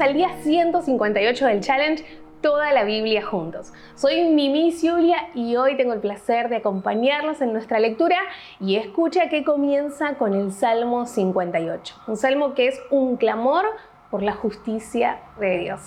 [0.00, 2.04] al día 158 del challenge
[2.40, 3.72] Toda la Biblia juntos.
[3.94, 8.16] Soy Mimi Julia y hoy tengo el placer de acompañarlos en nuestra lectura
[8.58, 13.66] y escucha que comienza con el Salmo 58, un salmo que es un clamor
[14.10, 15.80] por la justicia de Dios.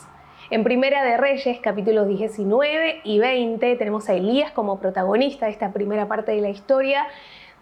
[0.51, 5.73] En Primera de Reyes, capítulos 19 y 20, tenemos a Elías como protagonista de esta
[5.73, 7.07] primera parte de la historia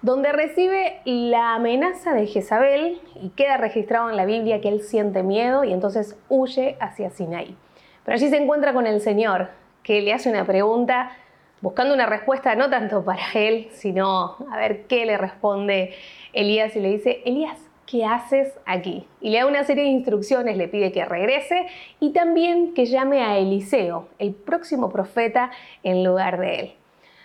[0.02, 5.24] donde recibe la amenaza de Jezabel y queda registrado en la Biblia que él siente
[5.24, 7.56] miedo y entonces huye hacia Sinaí.
[8.04, 9.50] Pero allí se encuentra con el Señor,
[9.84, 11.12] que le hace una pregunta
[11.62, 15.94] buscando una respuesta no tanto para él, sino a ver qué le responde
[16.34, 19.08] Elías y le dice, Elías, ¿qué haces aquí?
[19.22, 21.66] Y le da una serie de instrucciones, le pide que regrese
[22.00, 25.52] y también que llame a Eliseo, el próximo profeta,
[25.84, 26.74] en lugar de él.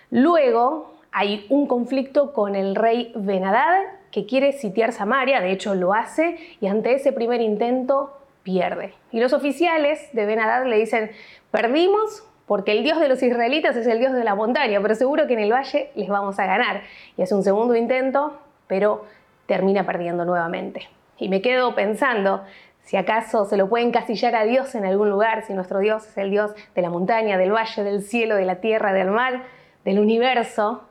[0.09, 5.93] Luego hay un conflicto con el rey Benadad que quiere sitiar Samaria, de hecho lo
[5.93, 8.93] hace, y ante ese primer intento pierde.
[9.11, 11.11] Y los oficiales de Benadad le dicen,
[11.51, 15.27] perdimos porque el Dios de los israelitas es el Dios de la montaña, pero seguro
[15.27, 16.81] que en el valle les vamos a ganar.
[17.17, 18.37] Y hace un segundo intento,
[18.67, 19.05] pero
[19.45, 20.89] termina perdiendo nuevamente.
[21.17, 22.43] Y me quedo pensando,
[22.83, 26.17] si acaso se lo puede encasillar a Dios en algún lugar, si nuestro Dios es
[26.17, 29.43] el Dios de la montaña, del valle, del cielo, de la tierra, del mar,
[29.85, 30.83] del universo,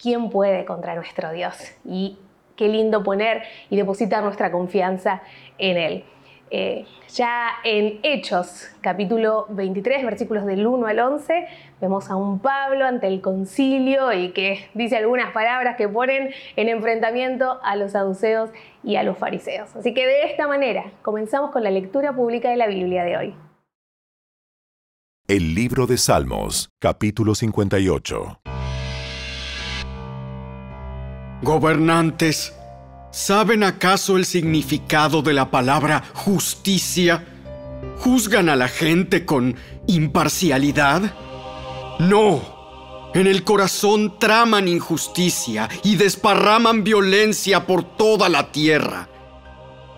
[0.00, 1.56] ¿quién puede contra nuestro Dios?
[1.84, 2.18] Y
[2.56, 5.22] qué lindo poner y depositar nuestra confianza
[5.58, 6.04] en Él.
[6.52, 6.84] Eh,
[7.14, 11.46] ya en Hechos, capítulo 23, versículos del 1 al 11,
[11.80, 16.68] vemos a un Pablo ante el concilio y que dice algunas palabras que ponen en
[16.68, 18.50] enfrentamiento a los saduceos
[18.82, 19.76] y a los fariseos.
[19.76, 23.34] Así que de esta manera comenzamos con la lectura pública de la Biblia de hoy.
[25.28, 28.40] El libro de Salmos, capítulo 58.
[31.42, 32.52] Gobernantes,
[33.10, 37.24] ¿saben acaso el significado de la palabra justicia?
[38.00, 39.56] ¿Juzgan a la gente con
[39.86, 41.14] imparcialidad?
[41.98, 43.10] No.
[43.14, 49.08] En el corazón traman injusticia y desparraman violencia por toda la tierra.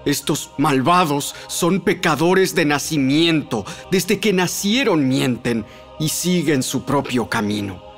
[0.05, 5.67] Estos malvados son pecadores de nacimiento, desde que nacieron mienten
[5.99, 7.92] y siguen su propio camino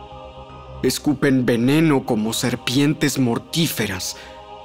[0.86, 4.16] escupen veneno como serpientes mortíferas.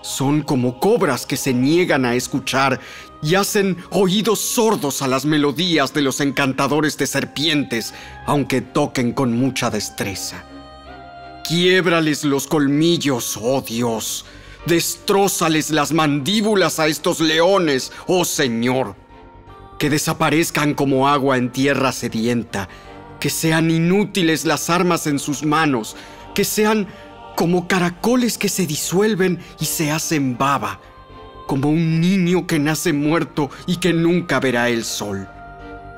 [0.01, 2.79] Son como cobras que se niegan a escuchar
[3.21, 7.93] y hacen oídos sordos a las melodías de los encantadores de serpientes,
[8.25, 10.45] aunque toquen con mucha destreza.
[11.47, 14.25] Quiébrales los colmillos, oh Dios.
[14.65, 18.95] Destrózales las mandíbulas a estos leones, oh Señor.
[19.79, 22.69] Que desaparezcan como agua en tierra sedienta
[23.19, 25.95] que sean inútiles las armas en sus manos,
[26.33, 26.87] que sean
[27.35, 30.79] como caracoles que se disuelven y se hacen baba,
[31.47, 35.27] como un niño que nace muerto y que nunca verá el sol.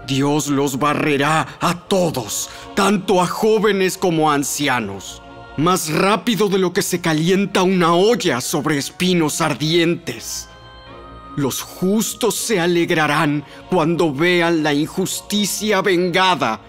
[0.08, 5.22] Dios los barrerá a todos, tanto a jóvenes como a ancianos,
[5.58, 10.48] más rápido de lo que se calienta una olla sobre espinos ardientes.
[11.38, 16.60] Los justos se alegrarán cuando vean la injusticia vengada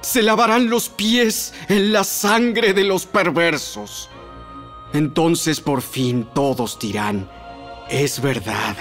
[0.00, 4.08] se lavarán los pies en la sangre de los perversos.
[4.92, 7.28] Entonces por fin todos dirán,
[7.88, 8.76] es verdad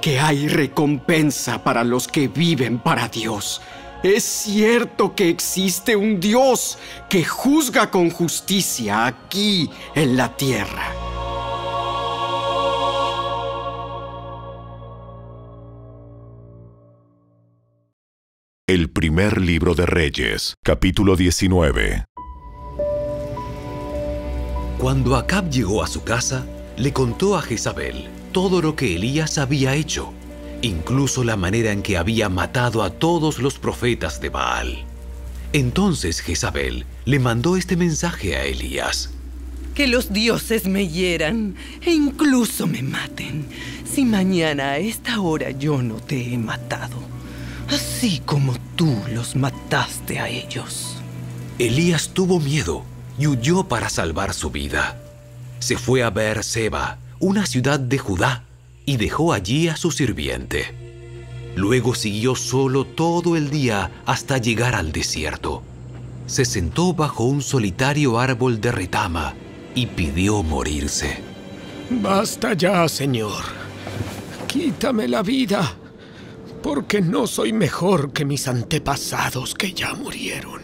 [0.00, 3.60] que hay recompensa para los que viven para Dios.
[4.02, 6.78] Es cierto que existe un Dios
[7.08, 11.15] que juzga con justicia aquí en la tierra.
[18.68, 22.04] El primer libro de Reyes, capítulo 19.
[24.76, 26.44] Cuando Acab llegó a su casa,
[26.76, 30.12] le contó a Jezabel todo lo que Elías había hecho,
[30.62, 34.84] incluso la manera en que había matado a todos los profetas de Baal.
[35.52, 39.10] Entonces Jezabel le mandó este mensaje a Elías.
[39.76, 43.46] Que los dioses me hieran e incluso me maten,
[43.84, 47.15] si mañana a esta hora yo no te he matado
[47.68, 50.96] así como tú los mataste a ellos.
[51.58, 52.82] Elías tuvo miedo
[53.18, 55.00] y huyó para salvar su vida.
[55.58, 58.44] Se fue a ver Seba, una ciudad de Judá,
[58.84, 60.74] y dejó allí a su sirviente.
[61.56, 65.62] Luego siguió solo todo el día hasta llegar al desierto.
[66.26, 69.34] Se sentó bajo un solitario árbol de retama
[69.74, 71.18] y pidió morirse.
[71.90, 73.42] Basta ya, Señor.
[74.46, 75.76] Quítame la vida
[76.66, 80.62] porque no soy mejor que mis antepasados que ya murieron.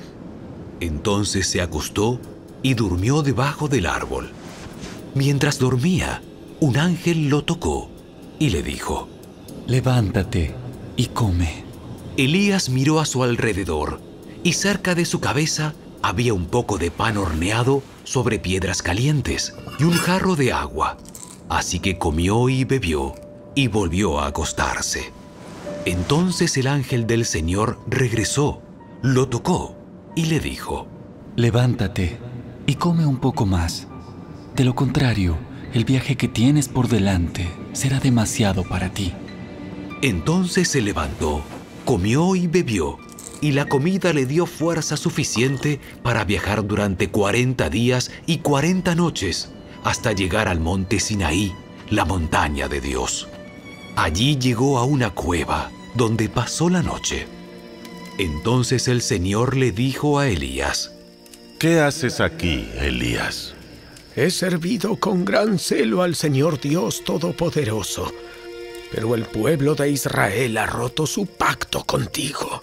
[0.80, 2.18] Entonces se acostó
[2.60, 4.32] y durmió debajo del árbol.
[5.14, 6.20] Mientras dormía,
[6.58, 7.88] un ángel lo tocó
[8.40, 9.08] y le dijo,
[9.68, 10.52] Levántate
[10.96, 11.62] y come.
[12.16, 14.00] Elías miró a su alrededor
[14.42, 15.72] y cerca de su cabeza
[16.02, 20.96] había un poco de pan horneado sobre piedras calientes y un jarro de agua.
[21.48, 23.14] Así que comió y bebió
[23.54, 25.21] y volvió a acostarse.
[25.84, 28.62] Entonces el ángel del Señor regresó,
[29.02, 29.76] lo tocó
[30.14, 30.86] y le dijo,
[31.34, 32.18] Levántate
[32.66, 33.88] y come un poco más.
[34.54, 35.36] De lo contrario,
[35.74, 39.12] el viaje que tienes por delante será demasiado para ti.
[40.02, 41.42] Entonces se levantó,
[41.84, 42.98] comió y bebió,
[43.40, 49.50] y la comida le dio fuerza suficiente para viajar durante 40 días y 40 noches
[49.82, 51.52] hasta llegar al monte Sinaí,
[51.90, 53.26] la montaña de Dios.
[53.96, 57.26] Allí llegó a una cueva donde pasó la noche.
[58.18, 60.92] Entonces el Señor le dijo a Elías,
[61.58, 63.54] ¿Qué haces aquí, Elías?
[64.16, 68.12] He servido con gran celo al Señor Dios Todopoderoso,
[68.90, 72.62] pero el pueblo de Israel ha roto su pacto contigo.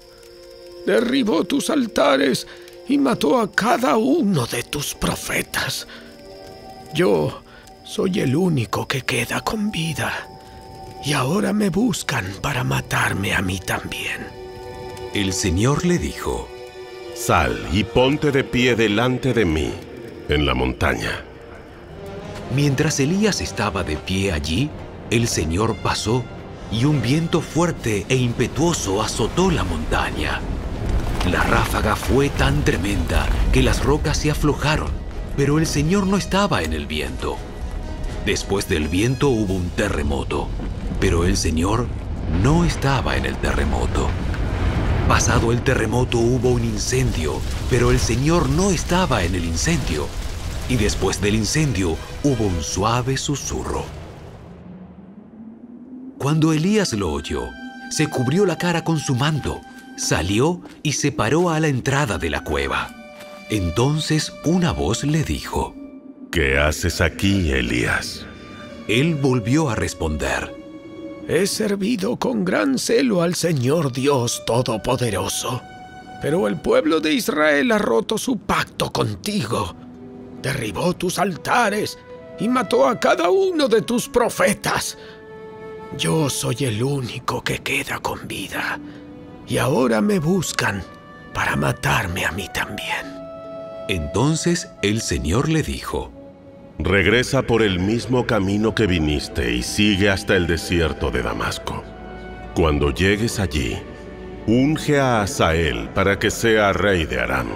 [0.85, 2.45] Derribó tus altares
[2.87, 5.87] y mató a cada uno de tus profetas.
[6.93, 7.41] Yo
[7.85, 10.27] soy el único que queda con vida,
[11.03, 14.27] y ahora me buscan para matarme a mí también.
[15.13, 16.47] El Señor le dijo,
[17.15, 19.73] Sal y ponte de pie delante de mí,
[20.29, 21.23] en la montaña.
[22.55, 24.69] Mientras Elías estaba de pie allí,
[25.09, 26.23] el Señor pasó
[26.71, 30.39] y un viento fuerte e impetuoso azotó la montaña.
[31.31, 34.89] La ráfaga fue tan tremenda que las rocas se aflojaron,
[35.35, 37.37] pero el Señor no estaba en el viento.
[38.25, 40.47] Después del viento hubo un terremoto,
[40.99, 41.87] pero el Señor
[42.43, 44.09] no estaba en el terremoto.
[45.07, 50.07] Pasado el terremoto hubo un incendio, pero el Señor no estaba en el incendio.
[50.69, 53.85] Y después del incendio hubo un suave susurro.
[56.19, 57.49] Cuando Elías lo oyó,
[57.89, 59.61] se cubrió la cara con su manto,
[59.97, 62.89] salió y se paró a la entrada de la cueva.
[63.49, 65.73] Entonces una voz le dijo,
[66.31, 68.27] ¿Qué haces aquí, Elías?
[68.87, 70.53] Él volvió a responder,
[71.31, 75.61] He servido con gran celo al Señor Dios Todopoderoso,
[76.23, 79.75] pero el pueblo de Israel ha roto su pacto contigo,
[80.41, 81.99] derribó tus altares
[82.39, 84.97] y mató a cada uno de tus profetas.
[85.99, 88.79] Yo soy el único que queda con vida,
[89.47, 90.83] y ahora me buscan
[91.35, 93.05] para matarme a mí también.
[93.87, 96.11] Entonces el Señor le dijo,
[96.81, 101.83] Regresa por el mismo camino que viniste y sigue hasta el desierto de Damasco.
[102.55, 103.77] Cuando llegues allí,
[104.47, 107.49] unge a Asael para que sea rey de Aram.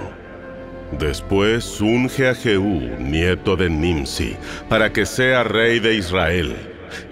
[0.99, 4.35] Después unge a Jehú, nieto de Nimsi,
[4.67, 6.57] para que sea rey de Israel.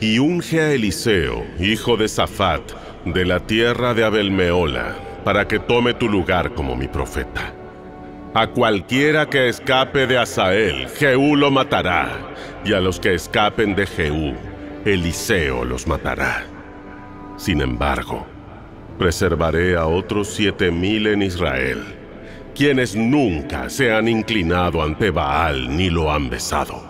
[0.02, 2.74] Y unge a Eliseo, hijo de Safat,
[3.06, 7.54] de la tierra de Abelmeola, para que tome tu lugar como mi profeta.
[8.34, 12.34] A cualquiera que escape de Asael, Jehú lo matará,
[12.64, 14.34] y a los que escapen de Jehú,
[14.86, 16.46] Eliseo los matará.
[17.36, 18.26] Sin embargo,
[18.98, 21.84] preservaré a otros siete mil en Israel,
[22.56, 26.86] quienes nunca se han inclinado ante Baal ni lo han besado.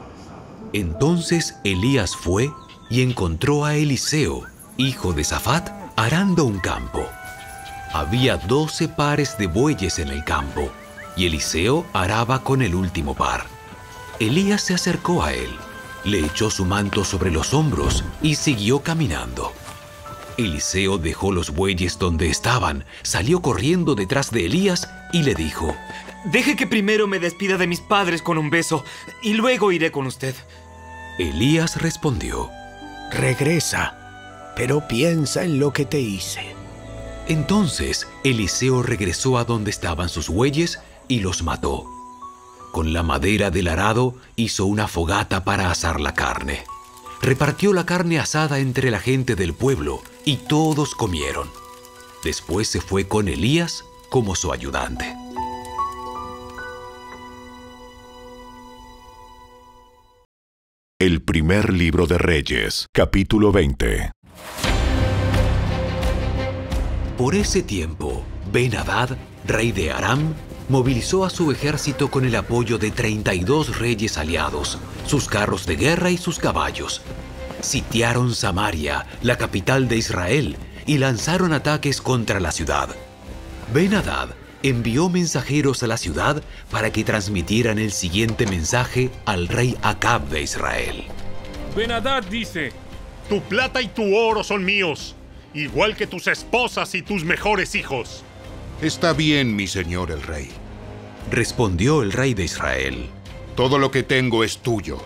[0.73, 2.51] Entonces Elías fue
[2.91, 4.43] y encontró a Eliseo,
[4.77, 7.03] hijo de Safat, arando un campo.
[7.93, 10.71] Había doce pares de bueyes en el campo,
[11.15, 13.45] y Eliseo araba con el último par.
[14.19, 15.49] Elías se acercó a él,
[16.03, 19.51] le echó su manto sobre los hombros y siguió caminando.
[20.37, 25.75] Eliseo dejó los bueyes donde estaban, salió corriendo detrás de Elías y le dijo,
[26.25, 28.83] Deje que primero me despida de mis padres con un beso
[29.21, 30.35] y luego iré con usted.
[31.17, 32.49] Elías respondió,
[33.11, 36.55] Regresa, pero piensa en lo que te hice.
[37.27, 40.79] Entonces Eliseo regresó a donde estaban sus bueyes
[41.11, 41.87] y los mató.
[42.71, 46.63] Con la madera del arado hizo una fogata para asar la carne.
[47.21, 51.49] Repartió la carne asada entre la gente del pueblo y todos comieron.
[52.23, 55.13] Después se fue con Elías como su ayudante.
[60.97, 64.11] El primer libro de Reyes, capítulo 20.
[67.17, 70.33] Por ese tiempo, Ben-Hadad, rey de Aram,
[70.71, 76.11] movilizó a su ejército con el apoyo de 32 reyes aliados, sus carros de guerra
[76.11, 77.01] y sus caballos.
[77.59, 82.87] Sitiaron Samaria, la capital de Israel, y lanzaron ataques contra la ciudad.
[83.73, 84.29] Ben-Hadad
[84.63, 90.41] envió mensajeros a la ciudad para que transmitieran el siguiente mensaje al rey Acab de
[90.41, 91.03] Israel.
[91.75, 92.71] Benadad dice,
[93.27, 95.15] Tu plata y tu oro son míos,
[95.53, 98.23] igual que tus esposas y tus mejores hijos.
[98.81, 100.60] Está bien, mi señor el rey.
[101.29, 103.09] Respondió el rey de Israel.
[103.55, 104.97] Todo lo que tengo es tuyo.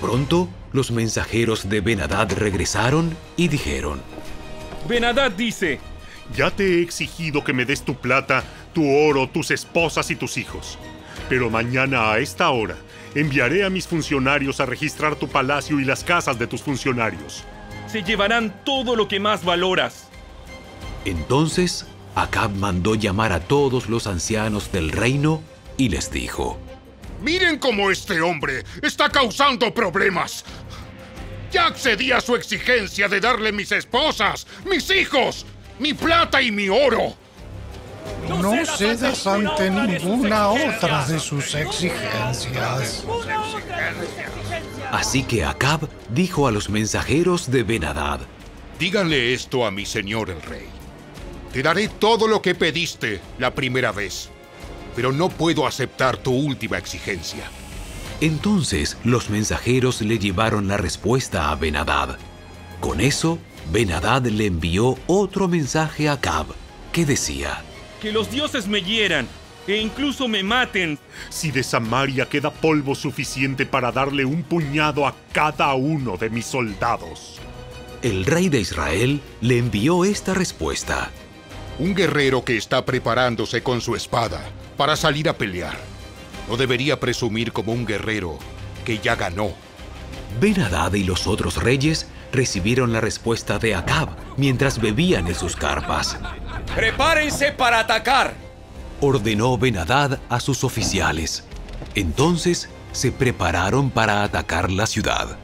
[0.00, 4.02] Pronto, los mensajeros de Benadad regresaron y dijeron,
[4.88, 5.80] Benadad dice,
[6.34, 10.36] Ya te he exigido que me des tu plata, tu oro, tus esposas y tus
[10.36, 10.78] hijos.
[11.28, 12.76] Pero mañana a esta hora
[13.14, 17.44] enviaré a mis funcionarios a registrar tu palacio y las casas de tus funcionarios.
[17.86, 20.08] Se llevarán todo lo que más valoras.
[21.04, 25.42] Entonces, Acab mandó llamar a todos los ancianos del reino
[25.76, 26.58] y les dijo,
[27.22, 30.44] Miren cómo este hombre está causando problemas.
[31.50, 35.46] Ya accedí a su exigencia de darle mis esposas, mis hijos,
[35.78, 37.14] mi plata y mi oro.
[38.28, 43.04] No cedas ante ninguna otra de sus exigencias.
[44.90, 48.20] Así que Acab dijo a los mensajeros de Benadad,
[48.78, 50.81] Díganle esto a mi señor el rey.
[51.52, 54.30] Te daré todo lo que pediste la primera vez,
[54.96, 57.44] pero no puedo aceptar tu última exigencia.
[58.22, 62.16] Entonces los mensajeros le llevaron la respuesta a Benadad.
[62.80, 63.38] Con eso,
[63.70, 66.46] Benadad le envió otro mensaje a Acab,
[66.90, 67.62] que decía,
[68.00, 69.28] Que los dioses me hieran
[69.66, 70.98] e incluso me maten.
[71.28, 76.46] Si de Samaria queda polvo suficiente para darle un puñado a cada uno de mis
[76.46, 77.40] soldados.
[78.02, 81.10] El rey de Israel le envió esta respuesta.
[81.78, 84.42] Un guerrero que está preparándose con su espada
[84.76, 85.76] para salir a pelear
[86.48, 88.38] no debería presumir como un guerrero
[88.84, 89.52] que ya ganó.
[90.40, 96.18] Benadad y los otros reyes recibieron la respuesta de Acab mientras bebían en sus carpas.
[96.74, 98.34] ¡Prepárense para atacar!
[99.00, 101.44] Ordenó Benadad a sus oficiales.
[101.94, 105.36] Entonces se prepararon para atacar la ciudad.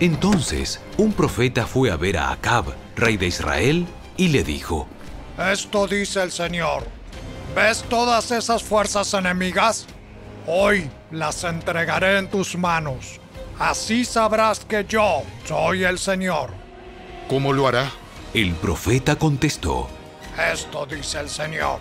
[0.00, 4.88] Entonces un profeta fue a ver a Acab, rey de Israel, y le dijo,
[5.38, 6.84] Esto dice el Señor.
[7.54, 9.86] ¿Ves todas esas fuerzas enemigas?
[10.46, 13.20] Hoy las entregaré en tus manos.
[13.58, 16.50] Así sabrás que yo soy el Señor.
[17.28, 17.90] ¿Cómo lo hará?
[18.34, 19.88] El profeta contestó,
[20.52, 21.80] Esto dice el Señor.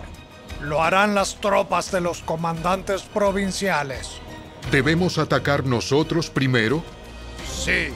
[0.61, 4.09] Lo harán las tropas de los comandantes provinciales.
[4.69, 6.83] ¿Debemos atacar nosotros primero?
[7.63, 7.87] Sí.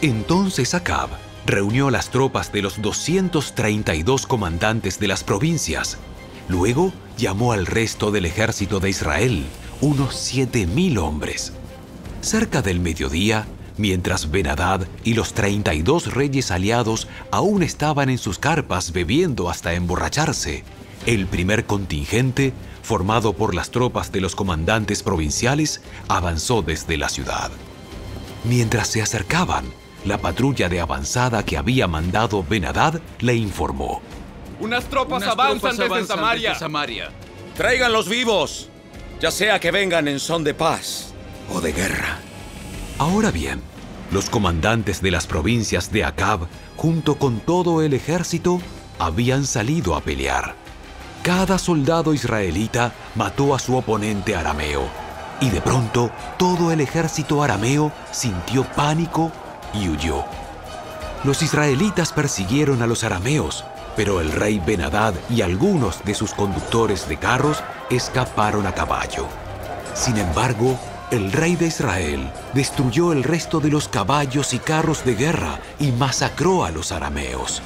[0.00, 1.10] Entonces Acab
[1.46, 5.96] reunió las tropas de los 232 comandantes de las provincias.
[6.48, 9.44] Luego llamó al resto del ejército de Israel,
[9.80, 11.52] unos 7.000 hombres.
[12.20, 18.92] Cerca del mediodía, mientras Benadad y los 32 reyes aliados aún estaban en sus carpas
[18.92, 20.64] bebiendo hasta emborracharse,
[21.06, 27.52] el primer contingente, formado por las tropas de los comandantes provinciales, avanzó desde la ciudad.
[28.44, 29.66] Mientras se acercaban,
[30.06, 34.00] la patrulla de avanzada que había mandado Benadad le informó.
[34.60, 36.48] Unas tropas Unas avanzan, tropas desde, avanzan Samaria.
[36.50, 37.10] desde Samaria.
[37.56, 38.68] Tráiganlos vivos,
[39.20, 41.12] ya sea que vengan en son de paz
[41.52, 42.18] o de guerra.
[42.98, 43.60] Ahora bien,
[44.10, 46.46] los comandantes de las provincias de Acab,
[46.76, 48.60] junto con todo el ejército,
[48.98, 50.54] habían salido a pelear.
[51.22, 54.88] Cada soldado israelita mató a su oponente arameo,
[55.40, 59.32] y de pronto todo el ejército arameo sintió pánico
[59.72, 60.24] y huyó.
[61.24, 63.64] Los israelitas persiguieron a los arameos,
[63.96, 69.26] pero el rey Benadad y algunos de sus conductores de carros escaparon a caballo.
[69.94, 70.78] Sin embargo,
[71.10, 75.92] el rey de Israel destruyó el resto de los caballos y carros de guerra y
[75.92, 77.62] masacró a los arameos.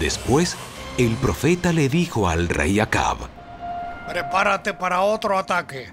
[0.00, 0.56] Después,
[0.96, 3.18] el profeta le dijo al rey Acab,
[4.08, 5.92] Prepárate para otro ataque.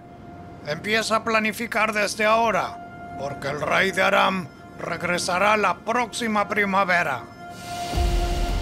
[0.65, 4.47] Empieza a planificar desde ahora, porque el rey de Aram
[4.79, 7.23] regresará la próxima primavera.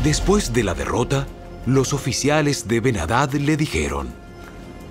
[0.04, 1.26] Después de la derrota,
[1.66, 4.14] los oficiales de Benadad le dijeron,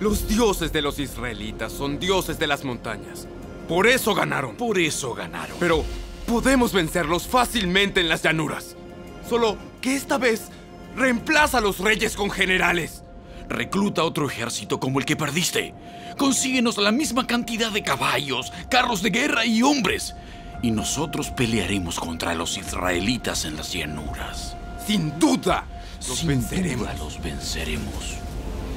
[0.01, 3.27] Los dioses de los israelitas son dioses de las montañas.
[3.69, 4.57] Por eso ganaron.
[4.57, 5.57] Por eso ganaron.
[5.61, 5.85] Pero
[6.27, 8.77] podemos vencerlos fácilmente en las llanuras.
[9.29, 10.49] Solo que esta vez
[10.97, 13.03] reemplaza a los reyes con generales.
[13.49, 15.75] Recluta otro ejército como el que perdiste.
[16.17, 20.15] Consíguenos la misma cantidad de caballos, carros de guerra y hombres.
[20.63, 24.57] Y nosotros pelearemos contra los israelitas en las llanuras.
[24.87, 25.67] Sin duda,
[26.09, 26.81] los Sin venceremos.
[26.81, 28.17] duda los venceremos.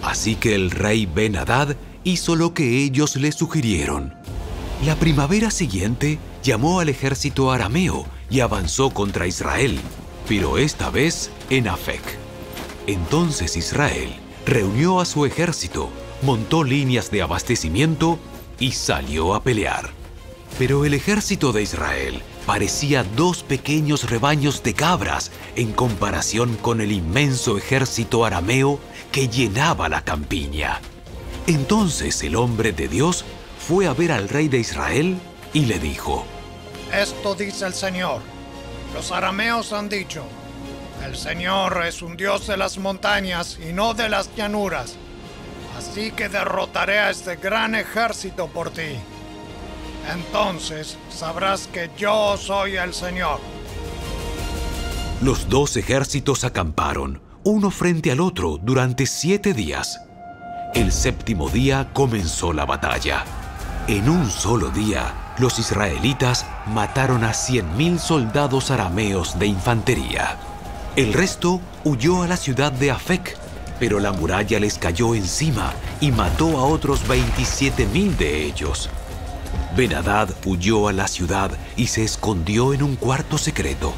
[0.01, 4.13] Así que el rey Ben-Hadad hizo lo que ellos le sugirieron.
[4.85, 9.79] La primavera siguiente llamó al ejército arameo y avanzó contra Israel,
[10.27, 12.01] pero esta vez en Afec.
[12.87, 14.13] Entonces Israel
[14.45, 15.89] reunió a su ejército,
[16.21, 18.19] montó líneas de abastecimiento
[18.59, 19.89] y salió a pelear.
[20.57, 26.93] Pero el ejército de Israel parecía dos pequeños rebaños de cabras en comparación con el
[26.93, 28.79] inmenso ejército arameo
[29.11, 30.79] que llenaba la campiña.
[31.47, 33.25] Entonces el hombre de Dios
[33.67, 35.17] fue a ver al rey de Israel
[35.53, 36.25] y le dijo,
[36.93, 38.21] Esto dice el Señor.
[38.93, 40.23] Los arameos han dicho,
[41.05, 44.95] el Señor es un Dios de las montañas y no de las llanuras.
[45.77, 48.97] Así que derrotaré a este gran ejército por ti.
[50.13, 53.39] Entonces sabrás que yo soy el Señor.
[55.21, 60.01] Los dos ejércitos acamparon, uno frente al otro, durante siete días.
[60.73, 63.23] El séptimo día comenzó la batalla.
[63.87, 70.37] En un solo día, los israelitas mataron a 100.000 soldados arameos de infantería.
[70.95, 73.37] El resto huyó a la ciudad de Afec,
[73.79, 78.89] pero la muralla les cayó encima y mató a otros 27.000 de ellos.
[79.75, 83.93] Benadad huyó a la ciudad y se escondió en un cuarto secreto.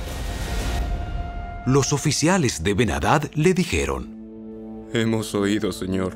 [1.68, 6.16] Los oficiales de Benadad le dijeron, Hemos oído, Señor,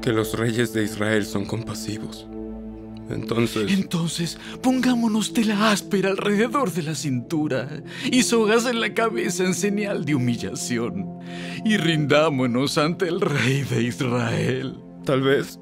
[0.00, 2.28] que los reyes de Israel son compasivos.
[3.10, 3.72] Entonces...
[3.72, 10.04] Entonces, pongámonos tela áspera alrededor de la cintura y sogas en la cabeza en señal
[10.04, 11.18] de humillación
[11.64, 14.78] y rindámonos ante el rey de Israel.
[15.04, 15.58] Tal vez...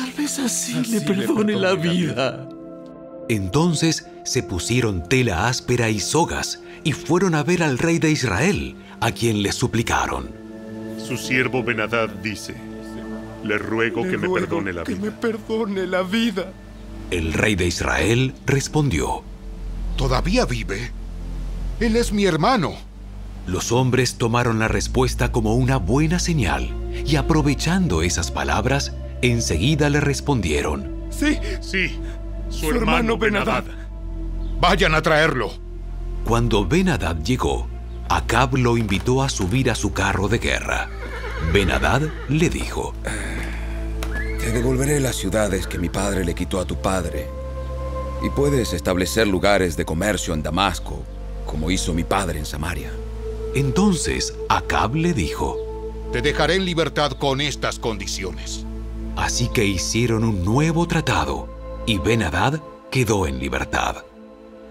[0.00, 2.48] Tal vez así, le perdone la vida.
[3.28, 8.76] Entonces se pusieron tela áspera y sogas y fueron a ver al rey de Israel,
[9.00, 10.30] a quien le suplicaron.
[10.96, 12.54] Su siervo Benadad dice,
[13.44, 15.04] le ruego Le que me ruego perdone la que vida.
[15.04, 16.50] me perdone la vida.
[17.10, 19.22] El rey de Israel respondió.
[19.98, 20.92] ¿Todavía vive?
[21.78, 22.72] Él es mi hermano.
[23.46, 26.74] Los hombres tomaron la respuesta como una buena señal
[27.06, 31.04] y aprovechando esas palabras, enseguida le respondieron.
[31.10, 31.98] Sí, sí,
[32.48, 33.64] su, Su hermano, hermano Benadad.
[34.60, 35.52] Vayan a traerlo.
[36.24, 37.66] Cuando Benadad llegó,
[38.08, 40.88] Acab lo invitó a subir a su carro de guerra.
[41.52, 42.92] Benadad le dijo,
[44.40, 47.26] Te devolveré las ciudades que mi padre le quitó a tu padre.
[48.22, 51.02] Y puedes establecer lugares de comercio en Damasco,
[51.46, 52.90] como hizo mi padre en Samaria.
[53.54, 55.56] Entonces Acab le dijo,
[56.12, 58.66] Te dejaré en libertad con estas condiciones.
[59.20, 61.46] Así que hicieron un nuevo tratado
[61.86, 62.58] y Ben-Hadad
[62.90, 63.96] quedó en libertad.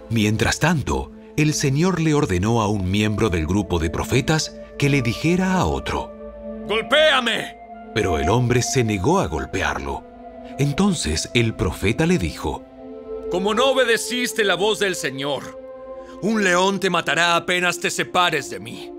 [0.09, 5.03] Mientras tanto, el Señor le ordenó a un miembro del grupo de profetas que le
[5.03, 6.11] dijera a otro,
[6.67, 7.57] ¡Golpéame!
[7.93, 10.03] pero el hombre se negó a golpearlo.
[10.57, 12.63] Entonces el profeta le dijo,
[13.29, 15.59] Como no obedeciste la voz del Señor,
[16.23, 18.91] un león te matará apenas te separes de mí.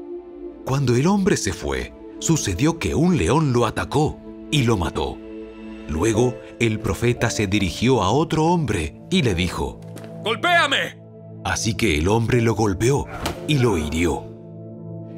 [0.64, 4.16] Cuando el hombre se fue, sucedió que un león lo atacó
[4.52, 5.18] y lo mató.
[5.90, 9.81] Luego el profeta se dirigió a otro hombre y le dijo,
[10.22, 11.00] ¡Golpéame!
[11.44, 13.07] Así que el hombre lo golpeó
[13.48, 14.24] y lo hirió.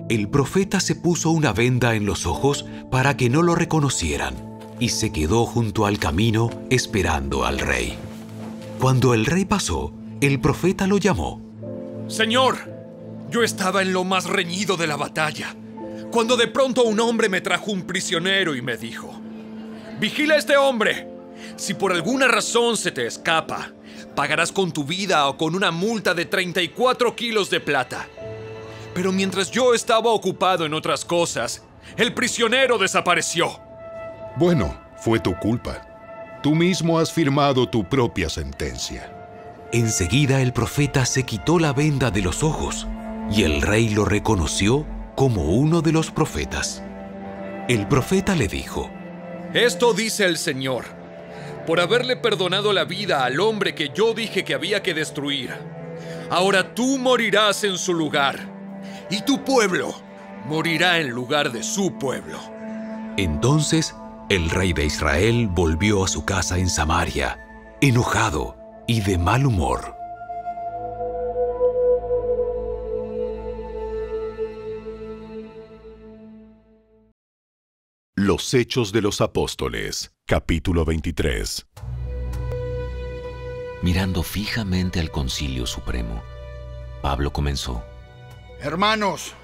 [0.09, 4.35] El profeta se puso una venda en los ojos para que no lo reconocieran
[4.81, 7.99] y se quedó junto al camino esperando al rey.
[8.81, 11.41] Cuando el rey pasó, el profeta lo llamó.
[12.09, 12.57] Señor,
[13.31, 15.55] yo estaba en lo más reñido de la batalla,
[16.11, 19.22] cuando de pronto un hombre me trajo un prisionero y me dijo,
[20.03, 21.07] Vigila a este hombre.
[21.55, 23.71] Si por alguna razón se te escapa,
[24.17, 28.09] pagarás con tu vida o con una multa de 34 kilos de plata.
[28.95, 31.63] Pero mientras yo estaba ocupado en otras cosas,
[31.97, 33.61] el prisionero desapareció.
[34.35, 36.41] Bueno, fue tu culpa.
[36.43, 39.09] Tú mismo has firmado tu propia sentencia.
[39.73, 42.89] Enseguida el profeta se quitó la venda de los ojos
[43.31, 44.85] y el rey lo reconoció
[45.15, 46.83] como uno de los profetas.
[47.69, 48.91] El profeta le dijo,
[49.55, 50.85] Esto dice el Señor,
[51.67, 55.51] por haberle perdonado la vida al hombre que yo dije que había que destruir.
[56.31, 58.39] Ahora tú morirás en su lugar,
[59.11, 59.95] y tu pueblo
[60.47, 62.39] morirá en lugar de su pueblo.
[63.19, 63.95] Entonces
[64.31, 67.39] el rey de Israel volvió a su casa en Samaria,
[67.83, 70.02] enojado y de mal humor.
[78.25, 81.67] Los Hechos de los Apóstoles, capítulo 23.
[83.83, 86.23] Mirando fijamente al Concilio Supremo,
[87.03, 87.83] Pablo comenzó.
[88.61, 89.35] Hermanos,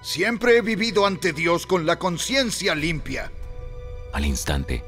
[0.00, 3.32] siempre he vivido ante Dios con la conciencia limpia.
[4.12, 4.84] Al instante,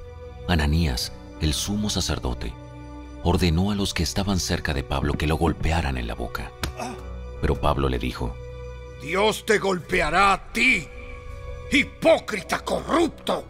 [0.47, 2.53] Ananías, el sumo sacerdote,
[3.25, 6.53] ordenó a los que estaban cerca de Pablo que lo golpearan en la boca.
[7.41, 8.37] Pero Pablo le dijo,
[9.03, 10.87] Dios te golpeará a ti,
[11.71, 13.45] hipócrita corrupto.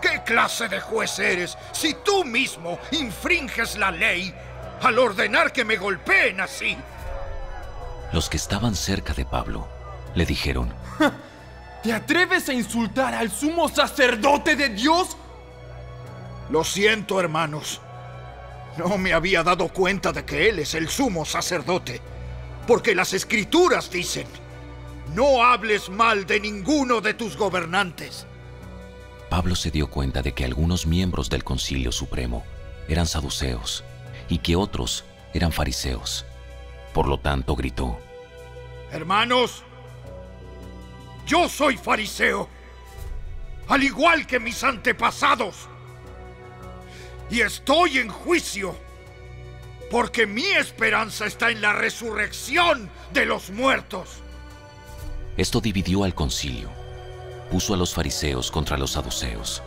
[0.00, 4.34] ¿Qué clase de juez eres si tú mismo infringes la ley
[4.84, 6.76] al ordenar que me golpeen así.
[8.12, 9.66] Los que estaban cerca de Pablo
[10.14, 10.72] le dijeron,
[11.82, 15.16] ¿Te atreves a insultar al sumo sacerdote de Dios?
[16.50, 17.80] Lo siento, hermanos.
[18.76, 22.00] No me había dado cuenta de que Él es el sumo sacerdote,
[22.66, 24.26] porque las escrituras dicen,
[25.12, 28.26] no hables mal de ninguno de tus gobernantes.
[29.28, 32.44] Pablo se dio cuenta de que algunos miembros del Concilio Supremo
[32.88, 33.84] eran saduceos
[34.28, 36.24] y que otros eran fariseos.
[36.92, 37.98] Por lo tanto, gritó,
[38.92, 39.64] Hermanos,
[41.26, 42.48] yo soy fariseo,
[43.68, 45.68] al igual que mis antepasados,
[47.30, 48.76] y estoy en juicio,
[49.90, 54.23] porque mi esperanza está en la resurrección de los muertos.
[55.36, 56.68] Esto dividió al concilio.
[57.50, 59.62] Puso a los fariseos contra los saduceos,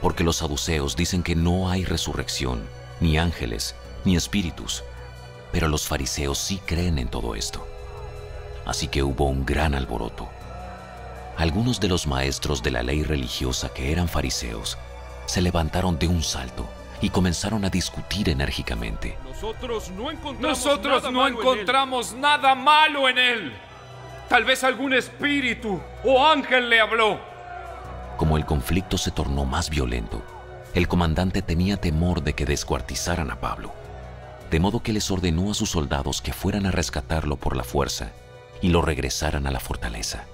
[0.00, 2.66] porque los saduceos dicen que no hay resurrección,
[2.98, 3.74] ni ángeles,
[4.06, 4.82] ni espíritus,
[5.52, 7.66] pero los fariseos sí creen en todo esto.
[8.64, 10.30] Así que hubo un gran alboroto.
[11.36, 14.78] Algunos de los maestros de la ley religiosa que eran fariseos
[15.26, 16.66] se levantaron de un salto
[17.02, 19.18] y comenzaron a discutir enérgicamente.
[19.24, 23.52] Nosotros no encontramos, Nosotros nada, no malo encontramos nada malo en él.
[24.32, 27.20] Tal vez algún espíritu o ángel le habló.
[28.16, 30.22] Como el conflicto se tornó más violento,
[30.72, 33.74] el comandante tenía temor de que descuartizaran a Pablo,
[34.50, 38.12] de modo que les ordenó a sus soldados que fueran a rescatarlo por la fuerza
[38.62, 40.24] y lo regresaran a la fortaleza.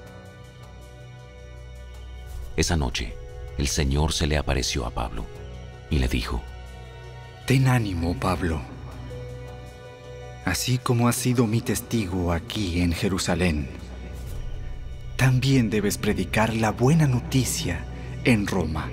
[2.55, 3.17] Esa noche,
[3.59, 5.27] el Señor se le apareció a Pablo
[5.91, 6.41] y le dijo,
[7.49, 8.61] Ten ánimo, Pablo.
[10.45, 13.88] Así como has sido mi testigo aquí en Jerusalén,
[15.19, 17.81] también debes predicar la buena noticia
[18.23, 18.89] en Roma.